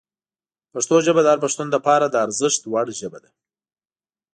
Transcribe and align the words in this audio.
پښتو 0.73 0.95
ژبه 1.05 1.21
د 1.23 1.27
هر 1.33 1.39
پښتون 1.45 1.67
لپاره 1.75 2.05
د 2.07 2.15
ارزښت 2.25 2.61
وړ 2.71 2.87
ژبه 2.99 3.19
ده. 3.23 3.31